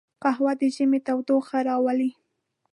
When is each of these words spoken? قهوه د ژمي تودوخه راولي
قهوه 0.23 0.51
د 0.59 0.61
ژمي 0.75 0.99
تودوخه 1.07 1.57
راولي 1.67 2.11